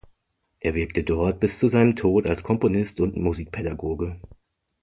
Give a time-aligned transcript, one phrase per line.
[0.59, 4.19] Er wirkte dort bis zu seinem Tod als Komponist und Musikpädagoge.